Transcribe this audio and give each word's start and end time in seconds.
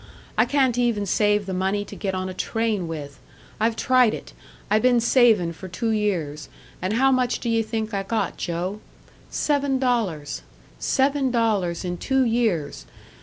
I 0.35 0.45
can't 0.45 0.79
even 0.79 1.05
save 1.05 1.45
the 1.45 1.53
money 1.53 1.85
to 1.85 1.95
get 1.95 2.15
on 2.15 2.27
a 2.27 2.33
train 2.33 2.87
with! 2.87 3.19
I've 3.59 3.75
tried 3.75 4.15
it 4.15 4.33
I 4.67 4.79
been 4.79 4.99
savin' 4.99 5.53
for 5.53 5.67
two 5.67 5.91
years 5.91 6.49
and 6.81 6.93
how 6.93 7.11
much 7.11 7.39
d'ye 7.39 7.61
think 7.61 7.93
I 7.93 8.01
got, 8.01 8.35
Joe? 8.35 8.79
Seven 9.29 9.77
dollars! 9.77 10.41
Seven 10.79 11.29
dollars 11.29 11.85
in 11.85 11.97
two 11.97 12.25
years! 12.25 12.87